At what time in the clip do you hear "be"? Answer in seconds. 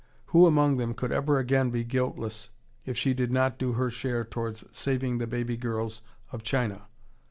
1.69-1.83